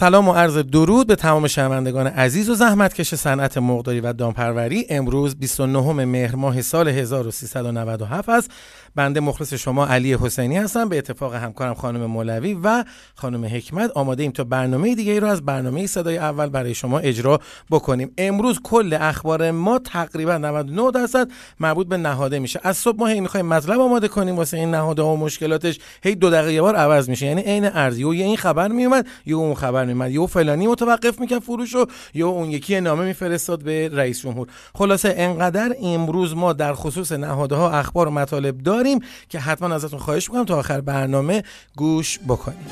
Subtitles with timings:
[0.00, 4.86] سلام و عرض درود به تمام شنوندگان عزیز و زحمتکش صنعت مرغداری و دامپروری.
[4.90, 8.50] امروز 29 مهر ماه سال 1397 است.
[8.94, 10.88] بنده مخلص شما علی حسینی هستم.
[10.88, 12.84] به اتفاق همکارم خانم مولوی و
[13.14, 16.98] خانم حکمت آماده ایم تا برنامه دیگه ای رو از برنامه صدای اول برای شما
[16.98, 17.40] اجرا
[17.70, 18.12] بکنیم.
[18.18, 21.28] امروز کل اخبار ما تقریبا 99 درصد
[21.60, 22.60] مربوط به نهاده میشه.
[22.62, 26.14] از صبح ما هی می‌خوایم مطلب آماده کنیم واسه این نهاده ها و مشکلاتش هی
[26.14, 27.26] دو دقیقه بار عوض میشه.
[27.26, 28.04] یعنی عین ارزی.
[28.04, 30.10] و این خبر میومد یا اون خبر میومد.
[30.10, 34.48] یا فلانی متوقف می‌کرد فروش رو یا اون یکی نامه میفرستاد به رئیس جمهور.
[34.74, 38.79] خلاصه انقدر امروز ما در خصوص نهاده ها اخبار و مطالب داریم
[39.28, 41.42] که حتما ازتون خواهش می‌کنم تا آخر برنامه
[41.76, 42.66] گوش بکنیم.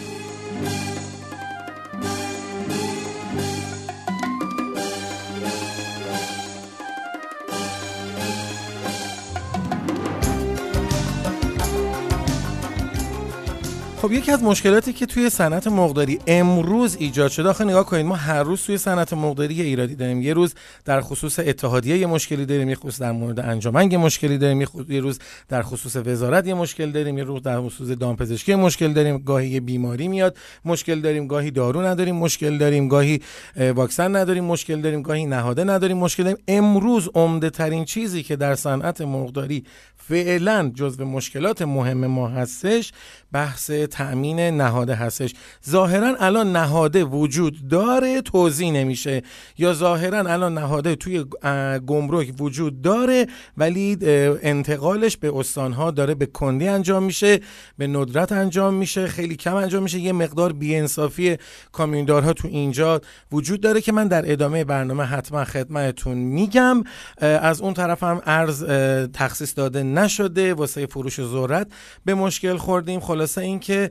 [14.09, 18.15] خب یکی از مشکلاتی که توی صنعت مرغداری امروز ایجاد شده آخه نگاه کنید ما
[18.15, 20.23] هر روز توی صنعت مرغداری یه ایرادی داریم.
[20.23, 24.39] یه روز در خصوص اتحادیه یه مشکلی داریم یه خصوص در مورد انجمن یه مشکلی
[24.39, 28.93] داریم یه روز در خصوص وزارت یه مشکل داریم یه روز در خصوص دامپزشکی مشکل
[28.93, 29.19] داریم.
[29.19, 31.27] گاهی یه بیماری میاد مشکل داریم.
[31.27, 32.89] گاهی دارو نداریم مشکل داریم.
[32.89, 33.21] گاهی
[33.75, 35.03] واکسن نداریم مشکل داریم.
[35.03, 36.39] گاهی نهاده نداریم مشکل داریم.
[36.49, 39.65] امروز عمده ترین چیزی که در صنعت مرغداری
[40.09, 42.93] فعلا جزو مشکلات مهم ما هستش
[43.33, 45.35] بحث تأمین نهاده هستش.
[45.69, 49.23] ظاهرا الان نهاده وجود داره توضیح نمیشه.
[49.59, 51.25] یا ظاهرا الان نهاده توی
[51.87, 53.99] گمرک وجود داره ولی
[54.43, 57.41] انتقالش به استانها داره به کندی انجام میشه
[57.79, 59.99] به ندرت انجام میشه خیلی کم انجام میشه.
[59.99, 61.37] یه مقدار بیانصافی
[61.73, 63.01] کامیوندارها تو اینجا
[63.33, 66.85] وجود داره که من در ادامه برنامه حتما خدمتتون میگم.
[67.21, 68.65] از اون طرف هم ارز
[69.13, 71.67] تخصیص داده نشده واسه فروش ذرت
[72.05, 73.01] به مشکل خوردیم.
[73.01, 73.91] خلاصه اینکه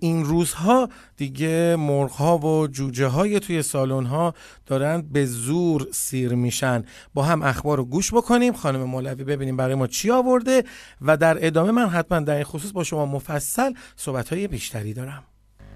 [0.00, 4.34] این روزها دیگه مرغ ها و جوجه های توی سالن ها
[4.66, 6.84] دارن به زور سیر میشن.
[7.14, 8.52] با هم اخبار رو گوش بکنیم.
[8.52, 10.64] خانم مولوی ببینیم برای ما چی آورده
[11.00, 15.24] و در ادامه من حتما در این خصوص با شما مفصل صحبت های بیشتری دارم.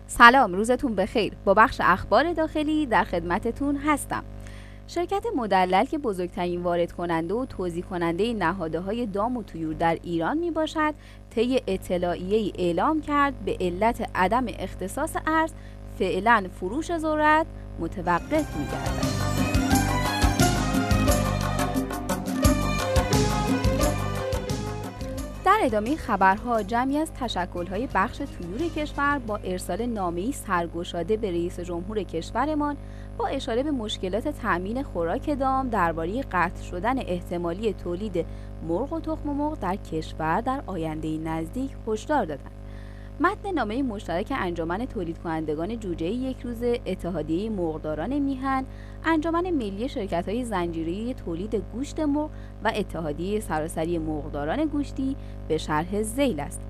[0.06, 1.32] سلام روزتون بخیر.
[1.44, 4.24] با بخش اخبار داخلی در خدمتتون هستم.
[4.88, 9.98] شرکت مدلل که بزرگترین وارد کننده و توضیح کننده نهاده های دام و تویور در
[10.02, 10.94] ایران می باشد
[11.30, 15.52] طی اطلاعیه اعلام کرد به علت عدم اختصاص ارز
[15.98, 17.46] فعلا فروش ذرت
[17.80, 19.47] متوقف می گردد.
[25.48, 31.60] در ادامه خبرها جمعی از تشکلهای بخش طیور کشور با ارسال نامه‌ای سرگشاده به رئیس
[31.60, 32.76] جمهور کشورمان
[33.18, 38.26] با اشاره به مشکلات تأمین خوراک دام درباره قطع شدن احتمالی تولید
[38.68, 42.57] مرغ و تخم مرغ در کشور در آینده نزدیک هشدار دادند.
[43.20, 48.64] متن نامه مشترک انجمن تولید کنندگان جوجه یک روزه اتحادیه مرغداران میهن
[49.04, 52.30] انجمن ملی شرکت های زنجیره تولید گوشت مرغ
[52.64, 55.16] و اتحادیه سراسری مرغداران گوشتی
[55.48, 56.60] به شرح زیل است.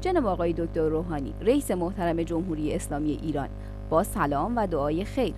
[0.00, 3.48] جناب آقای دکتر روحانی رئیس محترم جمهوری اسلامی ایران
[3.90, 5.34] با سلام و دعای خیر.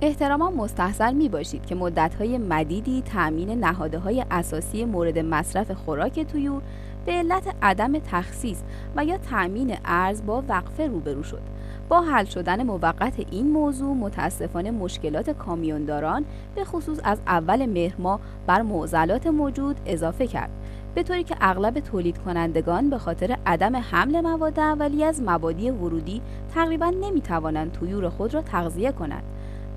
[0.00, 6.62] احتراما مستحضر می باشید که مدتهای مدیدی تأمین نهاده های اساسی مورد مصرف خوراک تویور
[7.06, 8.58] به علت عدم تخصیص
[8.96, 11.42] و یا تأمین ارز با وقفه روبرو شد.
[11.88, 16.24] با حل شدن موقت این موضوع متاسفانه مشکلات کامیونداران
[16.54, 20.50] به خصوص از اول مهر بر معضلات موجود اضافه کرد.
[20.94, 26.22] به طوری که اغلب تولید کنندگان به خاطر عدم حمل مواد اولیه از مبادی ورودی
[26.54, 29.22] تقریبا نمی‌توانند تویور خود را تغذیه کنند.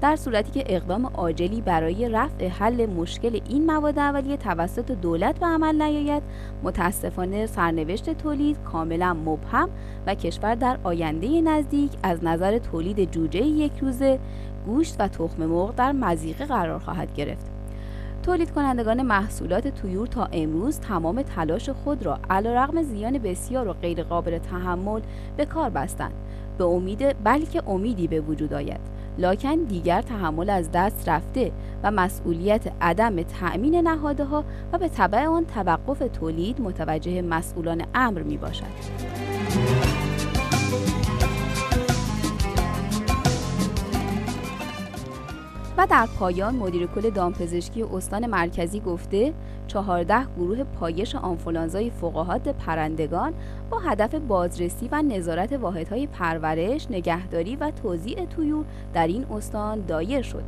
[0.01, 5.45] در صورتی که اقدام عاجلی برای رفع حل مشکل این مواد اولیه توسط دولت به
[5.45, 6.23] عمل نیاید
[6.63, 9.69] متاسفانه سرنوشت تولید کاملا مبهم
[10.07, 14.19] و کشور در آینده نزدیک از نظر تولید جوجه یک روزه
[14.65, 17.45] گوشت و تخم مرغ در مزیقه قرار خواهد گرفت.
[18.23, 24.37] تولید کنندگان محصولات تویور تا امروز تمام تلاش خود را علیرغم زیان بسیار و غیرقابل
[24.37, 25.01] تحمل
[25.37, 26.13] به کار بستند.
[26.57, 28.94] به امید بلکه امیدی به وجود آید.
[29.17, 31.51] لاکن دیگر تحمل از دست رفته
[31.83, 38.21] و مسئولیت عدم تأمین نهاده ها و به طبع آن توقف تولید متوجه مسئولان امر
[38.21, 38.65] می باشد.
[45.77, 49.33] و در پایان مدیر کل دامپزشکی استان مرکزی گفته
[49.75, 53.33] چهارده گروه پایش آنفولانزای فقاهات پرندگان
[53.69, 60.21] با هدف بازرسی و نظارت واحدهای پرورش، نگهداری و توزیع تویور در این استان دایر
[60.21, 60.43] شد.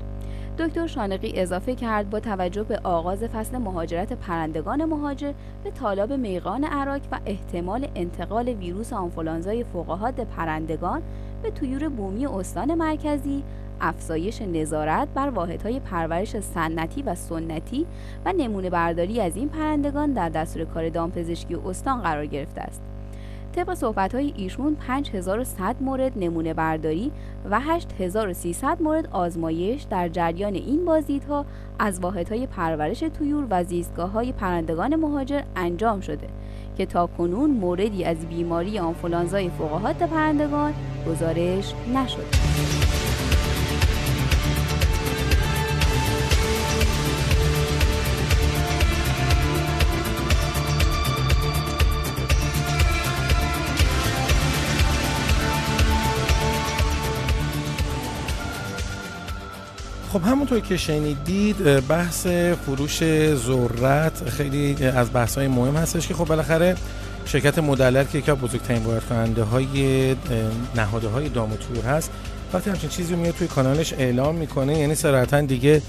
[0.57, 5.33] دکتر شانقی اضافه کرد با توجه به آغاز فصل مهاجرت پرندگان مهاجر
[5.63, 11.01] به طالاب میقان عراق و احتمال انتقال ویروس آنفولانزای فقاهات پرندگان
[11.43, 13.43] به تویور بومی استان مرکزی
[13.81, 17.85] افزایش نظارت بر واحدهای پرورش سنتی و سنتی
[18.25, 22.81] و نمونه برداری از این پرندگان در دستور کار دامپزشکی استان قرار گرفته است.
[23.57, 27.11] طبق صحبت های ایشون 5100 مورد نمونه برداری
[27.51, 31.45] و 8300 مورد آزمایش در جریان این بازدیدها
[31.79, 36.27] از واحدهای پرورش تویور و زیستگاه های پرندگان مهاجر انجام شده
[36.77, 40.73] که تا کنون موردی از بیماری آنفولانزای فوقهات پرندگان
[41.07, 42.23] گزارش نشده.
[60.17, 62.27] خب همونطور که شنیدید بحث
[62.65, 63.03] فروش
[63.33, 66.75] ذرت خیلی از بحث های مهم هستش که خب بالاخره
[67.27, 70.15] شرکت مدلل که یکی از بزرگترین وارد کننده های
[70.75, 72.11] نهاده های دام و تور هست
[72.53, 75.81] وقتی همچین چیزی میاد توی کانالش اعلام می‌کنه یعنی صراحتا دیگه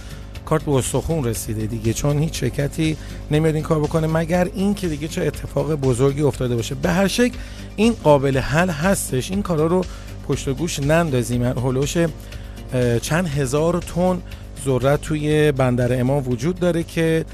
[0.44, 2.96] کارت به استخون رسیده دیگه چون هیچ شرکتی
[3.30, 6.74] نمیاد این کار بکنه مگر این که دیگه چه اتفاق بزرگی افتاده باشه.
[6.74, 7.36] به هر شکل
[7.76, 9.30] این قابل حل هستش.
[9.30, 9.84] این کارا رو
[10.28, 11.44] پشت گوش نندازیم.
[11.44, 11.96] هلوش
[13.02, 14.22] چند هزار تن
[14.64, 17.24] ذرت توی بندر امام وجود داره که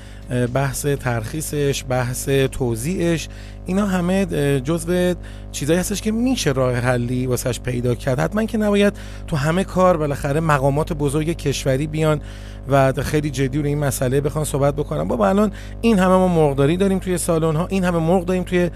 [0.55, 3.29] بحث ترخیصش بحث توزیعش
[3.67, 4.27] اینا همه
[4.61, 5.15] جزو
[5.53, 8.21] چیزایی هستش که میشه راه حلی واسش پیدا کرد.
[8.21, 8.93] حتما که نباید
[9.27, 12.21] تو همه کار بالاخره مقامات بزرگ کشوری بیان
[12.69, 16.77] و خیلی جدی رو این مسئله بخوان صحبت بکنم بابا الان این همه ما مرغداری
[16.77, 18.71] داریم توی سالن ها این همه مرغ داریم توی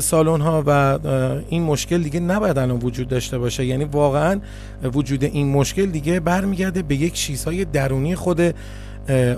[0.00, 0.98] سالن ها و
[1.48, 3.64] این مشکل دیگه نباید الان وجود داشته باشه.
[3.64, 4.40] یعنی واقعا
[4.94, 8.54] وجود این مشکل دیگه برمیگرده به یک چیزهای درونی خود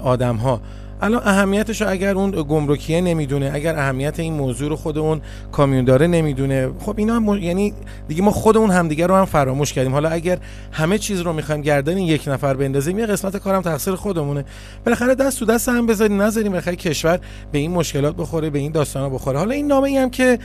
[0.02, 0.60] آدم ها
[1.02, 5.20] الان اهمیتش اگر اون گمرکیه نمی‌دونه اگر اهمیت این موضوع رو خود اون
[5.52, 7.74] کامیونداره نمی‌دونه خب اینا هم یعنی
[8.08, 9.92] دیگه ما خودمون همدیگه رو هم فراموش کردیم.
[9.92, 10.38] حالا اگر
[10.72, 14.44] همه چیز رو می‌خوایم گردن یک نفر بندازیم یه قسمت کارم تقصیر خودمونه.
[14.84, 17.20] بالاخره دست تو دست هم بذاریم نذاریم بالاخره کشور
[17.52, 19.38] به این مشکلات بخوره به این داستانا بخوره.
[19.38, 20.38] حالا این نامه ای هم که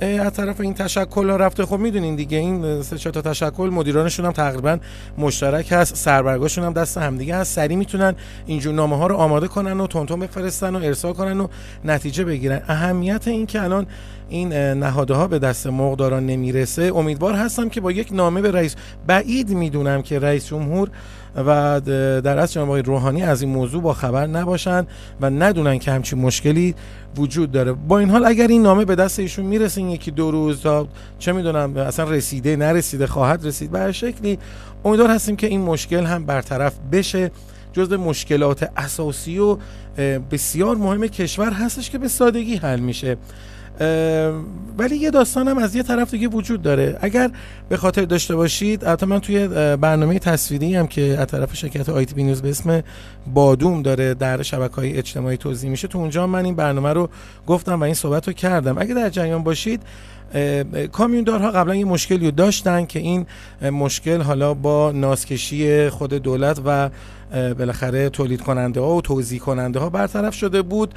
[0.00, 1.66] از طرف این تشکل ها رفته.
[1.66, 4.78] خب می‌دونین دیگه این سه تا تشکل مدیرانشون هم تقریبا
[5.18, 5.96] مشترک هست.
[5.96, 7.54] سربرگاشون هم دست همدیگه هست.
[7.54, 8.14] سری می‌تونن
[8.46, 11.46] اینجور نامه ها رو آماده کنن و تونتون بفرستن و ارسال کنن و
[11.84, 12.62] نتیجه بگیرن.
[12.68, 13.86] اهمیت این که الان
[14.28, 16.92] این نهاده ها به دست مقداران نمی‌رسه.
[16.94, 18.76] امیدوار هستم که با یک نامه به رئیس
[19.06, 20.90] بعید می‌دونم که رئیس جمهور
[21.36, 21.80] و
[22.24, 24.86] در اصل جناب روحانی از این موضوع با خبر نباشن
[25.20, 26.74] و ندونن که همچین مشکلی
[27.16, 27.72] وجود داره.
[27.72, 30.88] با این حال اگر این نامه به دست ایشون می‌رسه یکی دو روز تا
[31.18, 34.38] چه می‌دونم اصلا رسیده نرسیده خواهد رسید به شکلی
[34.84, 37.30] امیدوار هستیم که این مشکل هم برطرف بشه.
[37.72, 39.56] جزء مشکلات اساسی و
[40.30, 43.16] بسیار مهم کشور هستش که به سادگی حل میشه.
[44.78, 46.98] ولی یه داستان از یه طرف دیگه وجود داره.
[47.00, 47.30] اگر
[47.68, 52.14] به خاطر داشته باشید البته من توی برنامه تصویری هم که از طرف شرکت آیتی
[52.14, 52.82] بی نیوز به اسم
[53.34, 57.08] بادوم داره در شبکه های اجتماعی توضیح میشه تو اونجا من این برنامه رو
[57.46, 58.78] گفتم و این صحبت رو کردم.
[58.78, 59.82] اگه در جریان باشید
[60.92, 63.26] کامیوندارها قبلا یه مشکلی رو داشتن که این
[63.62, 66.90] مشکل حالا با نازکشی خود دولت و
[67.30, 70.94] بالاخره تولید کننده ها و توضیح کننده ها برطرف شده بود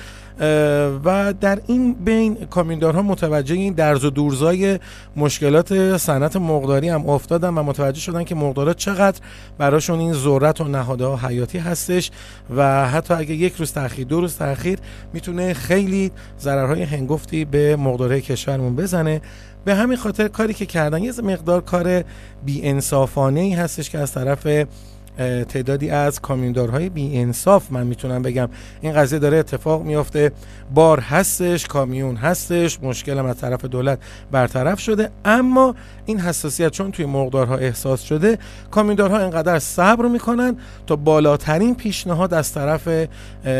[1.06, 4.80] و در این بین کامیوندارها متوجه این درز و دورزای
[5.16, 9.20] مشکلات صنعت مقداری هم افتادن و متوجه شدن که مقدارات چقدر
[9.58, 12.12] براشون این ذرت و نهاده ها حیاتی هستش
[12.56, 14.80] و حتی اگه یک روز تاخیر دو روز تاخیر
[15.14, 19.22] می‌تونه خیلی ضررهای هنگفتی به مقداره کشورمون بزنه.
[19.66, 22.04] به همین خاطر کاری که کردن یه مقدار کار
[22.46, 24.48] بی انصافانه ای هستش که از طرف
[25.50, 28.50] تعدادی از کامیوندارهای بی انصاف من می‌تونم بگم.
[28.82, 30.32] این قضیه داره اتفاق میافته.
[30.74, 34.00] بار هستش کامیون هستش مشکل از طرف دولت
[34.32, 35.10] برطرف شده.
[35.26, 38.38] اما این حساسیت چون توی مقدارها احساس شده
[38.72, 40.56] کامیوندارها اینقدر صبر می‌کنن
[40.88, 43.08] تا بالاترین پیشنهاد از طرف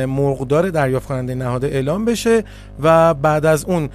[0.08, 2.44] مقدار دریافت کننده نهاده اعلام بشه
[2.84, 3.90] و بعد از اون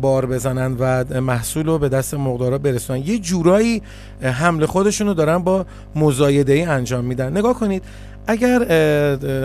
[0.00, 3.02] بار بزنن و محصول رو به دست مقدارا برسونن.
[3.06, 3.82] یه جورایی
[4.22, 7.36] حمله خودشون رو دارن با مزایده ای انجام میدن.
[7.36, 7.82] نگاه کنید
[8.26, 8.64] اگر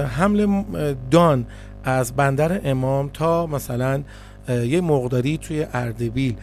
[0.05, 0.63] حمل
[1.12, 1.46] دان
[1.84, 4.01] از بندر امام تا مثلا
[4.50, 6.36] یه مقداری توی اردبیل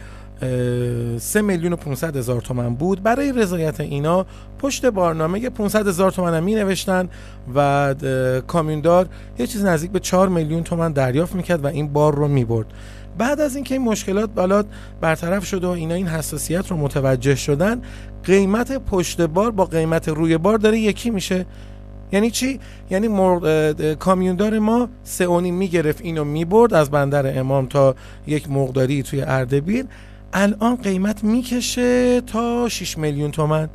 [1.19, 3.03] سه میلیون و 500 هزار تومن بود.
[3.03, 4.25] برای رضایت اینا
[4.59, 7.09] پشت بارنامه 500 هزار تومن هم می نوشتن
[7.55, 7.95] و
[8.47, 9.07] کامیوندار
[9.39, 12.67] یه چیز نزدیک به 4 میلیون تومن دریافت می‌کرد و این بار رو می برد
[13.17, 14.65] بعد از اینکه این مشکلات بالات
[15.01, 17.81] برطرف شده و اینا این حساسیت رو متوجه شدن
[18.23, 21.45] قیمت پشت بار با قیمت روی بار داره یکی میشه.
[22.11, 23.07] یعنی چی؟ یعنی
[23.99, 27.95] کامیوندار ما سه اونی می‌گرفت اینو می‌برد از بندر امام تا
[28.27, 29.85] یک مقداری توی اردبیل.
[30.33, 33.69] الان قیمت می‌کشه تا 6 میلیون تومن.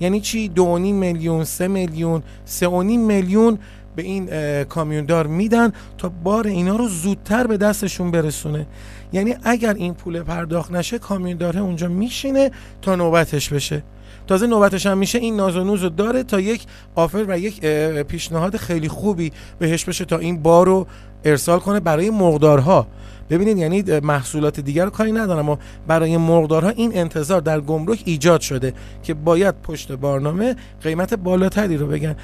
[0.00, 3.58] یعنی چی؟ دو میلیون سه میلیون سه میلیون
[3.96, 4.28] به این
[4.64, 8.66] کامیوندار میدن تا بار اینا رو زودتر به دستشون برسونه.
[9.12, 12.50] یعنی اگر این پول پرداخت نشه کامیونداره اونجا میشینه
[12.82, 13.82] تا نوبتش بشه.
[14.26, 17.60] تازه نوبتش هم میشه این ناز و نوز رو داره تا یک آفر و یک
[18.02, 20.86] پیشنهاد خیلی خوبی بهش بشه تا این بار رو
[21.24, 22.86] ارسال کنه برای مقدارها.
[23.30, 28.40] ببینید یعنی محصولات دیگر رو کاری ندارم اما برای مقدارها این انتظار در گمرک ایجاد
[28.40, 32.16] شده که باید پشت بارنامه قیمت بالاتری رو بگن.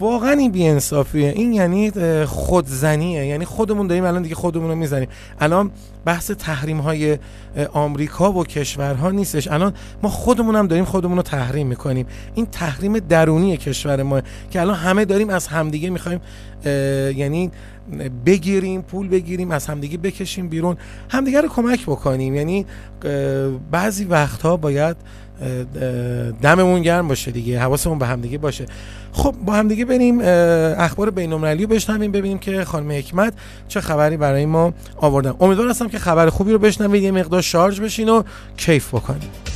[0.00, 1.28] واقعا این بیانصافیه.
[1.28, 1.90] این یعنی
[2.26, 3.26] خودزنیه.
[3.26, 5.08] یعنی خودمون داریم الان دیگه خودمون رو می‌زنیم.
[5.40, 5.70] الان
[6.04, 7.18] بحث تحریم های
[7.72, 9.48] آمریکا و کشورها نیستش.
[9.48, 12.06] الان ما خودمون هم داریم خودمون رو تحریم می‌کنیم.
[12.34, 14.20] این تحریم درونی کشور ما
[14.50, 16.20] که الان همه داریم از همدیگه می‌خوایم
[17.16, 17.50] یعنی
[18.26, 20.76] بگیریم پول بگیریم از همدیگه بکشیم بیرون.
[21.08, 22.34] همدیگه رو کمک بکنیم.
[22.34, 22.66] یعنی
[23.70, 24.96] بعضی وقتها باید
[26.42, 28.66] دممون گرم باشه دیگه حواسمون به همدیگه باشه.
[29.12, 30.20] خب با همدیگه بریم
[30.78, 33.32] اخبار بین‌المللی رو بشنویم ببینیم که خانم حکمت
[33.68, 35.34] چه خبری برای ما آوردن.
[35.40, 38.22] امیدوار هستم که خبر خوبی رو بشنوید یه مقدار شارژ بشین و
[38.56, 39.54] کیف بکنید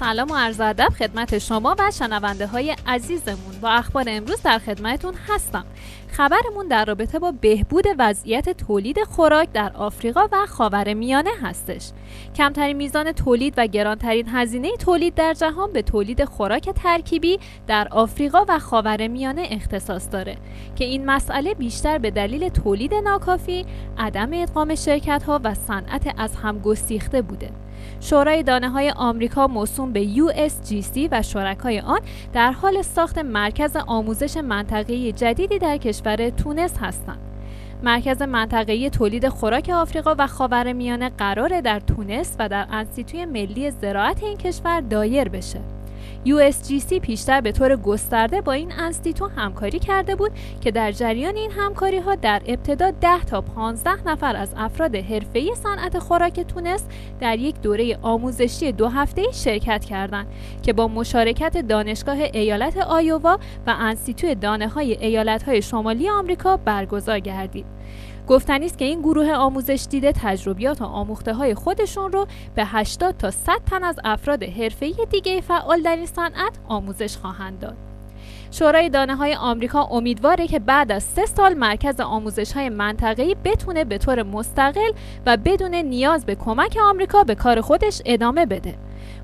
[0.00, 3.60] سلام و عرض ادب خدمت شما و شنونده های عزیزمون.
[3.60, 5.64] با اخبار امروز در خدمتون هستم.
[6.10, 11.90] خبرمون در رابطه با بهبود وضعیت تولید خوراک در آفریقا و خاور میانه هستش.
[12.34, 18.44] کمترین میزان تولید و گرانترین هزینه تولید در جهان به تولید خوراک ترکیبی در آفریقا
[18.48, 20.36] و خاور میانه اختصاص داره
[20.76, 23.66] که این مسئله بیشتر به دلیل تولید ناکافی
[23.98, 27.50] عدم ادغام شرکت ها و صنعت از هم گسیخته بوده.
[28.00, 32.00] شورای دانه های آمریکا موسوم به USGC و شرکای آن
[32.32, 35.97] در حال ساخت مرکز آموزش منطقه‌ای جدیدی در کشور
[36.30, 37.18] تونس هستند.
[37.82, 44.22] مرکز منطقه‌ای تولید خوراک آفریقا و خاورمیانه قرار در تونس و در انسیتوی ملی زراعت
[44.22, 45.77] این کشور دایر بشه.
[46.28, 51.50] USGC پیشتر به طور گسترده با این انستیتو همکاری کرده بود که در جریان این
[51.50, 56.84] همکاری ها در ابتدا 10 تا 15 نفر از افراد حرفه‌ای صنعت خوراک تونس
[57.20, 60.26] در یک دوره آموزشی دو هفته شرکت کردند
[60.62, 67.20] که با مشارکت دانشگاه ایالت آیووا و انستیتو دانه های ایالت های شمالی آمریکا برگزار
[67.20, 67.66] گردید.
[68.28, 73.16] گفتنی است که این گروه آموزش دیده تجربیات و آموخته های خودشون رو به 80
[73.16, 77.76] تا 100 تن از افراد حرفه‌ای دیگه فعال در این صنعت آموزش خواهند داد.
[78.50, 83.84] شورای دانه های آمریکا امیدواره که بعد از سه سال مرکز آموزش های منطقه‌ای بتونه
[83.84, 84.90] به طور مستقل
[85.26, 88.74] و بدون نیاز به کمک آمریکا به کار خودش ادامه بده.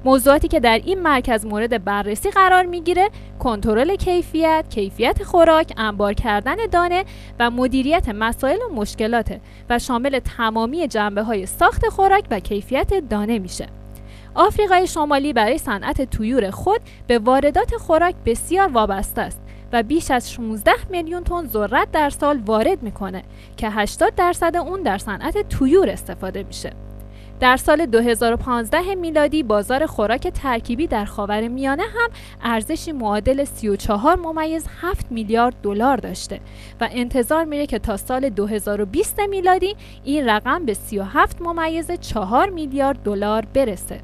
[0.04, 6.56] موضوعاتی که در این مرکز مورد بررسی قرار می‌گیره کنترل کیفیت، کیفیت خوراک، انبار کردن
[6.72, 7.04] دانه
[7.38, 13.38] و مدیریت مسائل و مشکلات و شامل تمامی جنبه های ساخت خوراک و کیفیت دانه
[13.38, 13.66] میشه.
[14.34, 19.40] آفریقای شمالی برای صنعت تویور خود به واردات خوراک بسیار وابسته است
[19.72, 23.22] و بیش از 16 میلیون تن ذرت در سال وارد می‌کنه
[23.56, 26.72] که 80 درصد اون در صنعت تویور استفاده میشه.
[27.44, 32.10] در سال 2015 میلادی بازار خوراک ترکیبی در خاور میانه هم
[32.42, 36.40] ارزشی معادل 34 ممیز 7 میلیارد دلار داشته
[36.80, 43.02] و انتظار میره که تا سال 2020 میلادی این رقم به 37 ممیز 4 میلیارد
[43.02, 44.00] دلار برسه.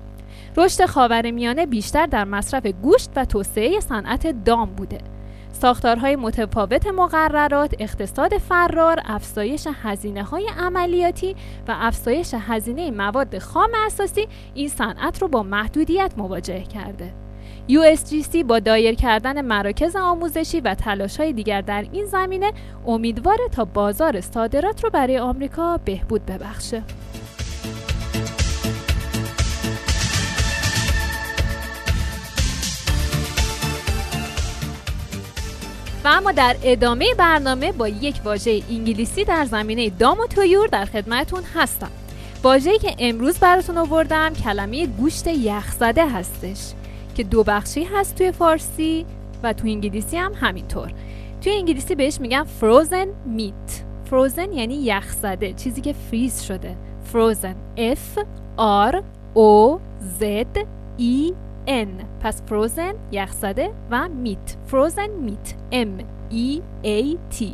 [0.56, 4.98] رشد خاور میانه بیشتر در مصرف گوشت و توسعه صنعت دام بوده.
[5.60, 11.36] ساختارهای متفاوت مقررات، اقتصاد فرار، افزایش هزینه های عملیاتی
[11.68, 17.12] و افزایش هزینه مواد خام اساسی این صنعت رو با محدودیت مواجه کرده.
[17.68, 22.52] USGC با دایر کردن مراکز آموزشی و تلاش های دیگر در این زمینه
[22.86, 26.82] امیدواره تا بازار صادرات رو برای آمریکا بهبود ببخشه.
[36.04, 40.84] و اما در ادامه برنامه با یک واژه انگلیسی در زمینه دام و تویور در
[40.84, 41.90] خدمتون هستم.
[42.42, 46.72] واژه‌ای که امروز براتون آوردم کلمه گوشت یخزده هستش
[47.14, 49.06] که دو بخشی هست توی فارسی
[49.42, 50.92] و تو انگلیسی هم همینطور.
[51.42, 53.72] توی انگلیسی بهش میگن frozen meat.
[54.10, 56.76] Frozen یعنی یخزده چیزی که فریز شده.
[57.12, 58.20] Frozen F
[58.90, 58.94] R
[59.36, 59.78] O
[60.20, 60.22] Z
[60.98, 61.34] E
[61.70, 62.04] N.
[62.22, 66.02] پس فروزن یخزده و میت فروزن میت M.
[66.32, 67.44] E A T.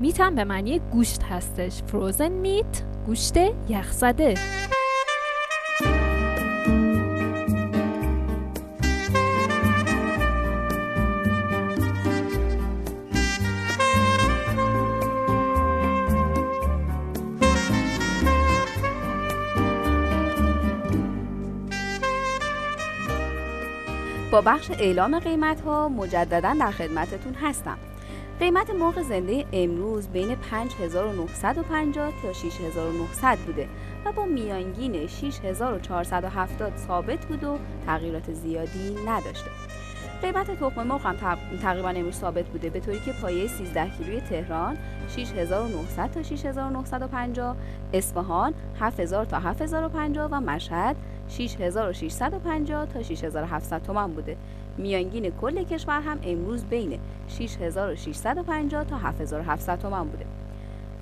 [0.00, 1.82] میت هم به معنی گوشت هستش.
[1.82, 3.36] فروزن میت گوشت
[3.68, 4.34] یخزده.
[24.34, 27.78] با بخش اعلام قیمت ها مجددا در خدمتتون هستم.
[28.40, 33.68] قیمت مرغ زنده امروز بین 5950 تا 6900 بوده
[34.04, 39.50] و با میانگین 6470 ثابت بود و تغییرات زیادی نداشته.
[40.22, 41.16] قیمت تخم مرغ هم
[41.62, 44.76] تقریبا امروز ثابت بوده به طوری که پایه 13 کیلوی تهران
[45.16, 47.56] 6900 تا 6950
[47.92, 50.96] اصفهان 7000 تا 7050 و مشهد
[51.28, 54.36] 6650 تا 6700 تومان بوده
[54.78, 60.26] میانگین کل کشور هم امروز بین 6650 تا 7700 تومان بوده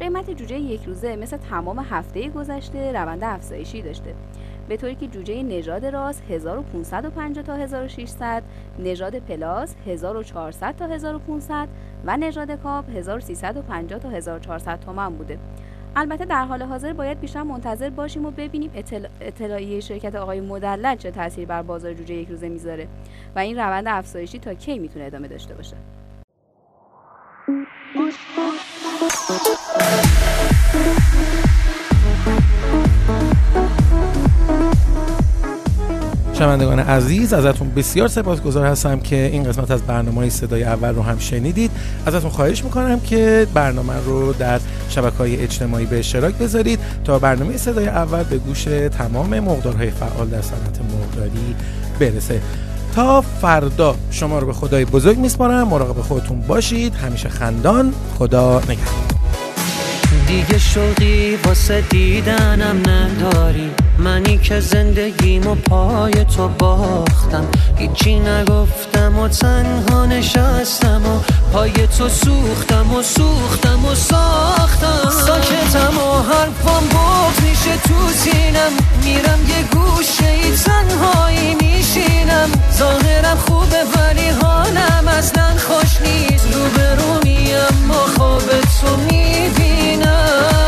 [0.01, 4.15] قیمت جوجه یک روزه مثل تمام هفته گذشته روند افزایشی داشته
[4.69, 8.43] به طوری که جوجه نژاد راس 1550 تا 1600
[8.79, 11.69] نژاد پلاس 1400 تا 1500
[12.05, 15.39] و نژاد کاپ 1350 تا 1400 تومان بوده
[15.97, 18.71] البته در حال حاضر باید بیشتر منتظر باشیم و ببینیم
[19.21, 22.89] اطلاعیه شرکت آقای مدلل چه تاثیر بر بازار جوجه یک روزه می‌ذاره
[23.37, 25.77] و این روند افزایشی تا کی می‌تونه ادامه داشته باشه.
[36.43, 41.19] شنوندگان عزیز ازتون بسیار سپاسگزار هستم که این قسمت از برنامه صدای اول رو هم
[41.19, 41.71] شنیدید.
[42.07, 47.57] ازتون خواهش می‌کنم که برنامه رو در شبکه های اجتماعی به اشتراک بذارید تا برنامه
[47.57, 48.65] صدای اول به گوش
[48.99, 51.55] تمام مقدارهای فعال در صنعت مرغداری
[52.01, 52.41] برسه.
[52.95, 55.69] تا فردا شما رو به خدای بزرگ میسپارم.
[55.69, 56.95] مراقب خودتون باشید.
[56.95, 57.93] همیشه خندان.
[58.19, 59.03] خدا نگهدار.
[60.27, 63.71] دیگه شوقی واسه دیدنم نداری.
[64.05, 67.45] منی که زندگیمو پای تو باختم.
[67.77, 71.19] هیچی نگفتم و تنها نشستم و
[71.53, 75.11] پای تو سوختم و سوختم و ساختم.
[75.27, 78.73] ساکتم و حرفم بود میشه تو سینم.
[79.05, 82.49] میرم یه گوشه ای تنهایی میشینم.
[82.79, 86.47] ظاهرم خوبه ولی حالم اصلا خوش نیست.
[86.53, 88.49] رو به رو میم و خواب
[88.81, 90.62] تو می‌بینم.